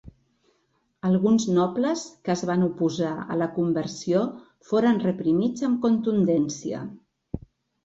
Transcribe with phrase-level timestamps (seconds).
[1.09, 4.25] Alguns nobles que es van oposar a la conversió
[4.73, 6.83] foren reprimits amb contundència.